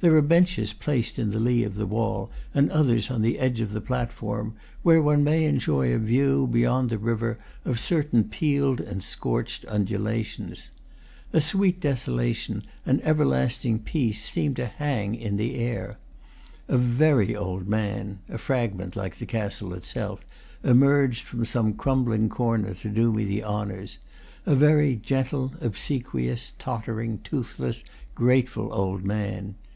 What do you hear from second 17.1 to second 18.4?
old man (a